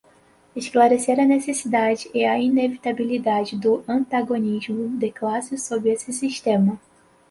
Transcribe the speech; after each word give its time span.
esclarecer 0.55 1.19
a 1.19 1.25
necessidade 1.25 2.09
e 2.11 2.25
a 2.25 2.35
inevitabilidade 2.39 3.55
do 3.55 3.83
antagonismo 3.87 4.97
de 4.97 5.11
classe 5.11 5.55
sob 5.59 5.87
esse 5.87 6.11
sistema 6.11 6.79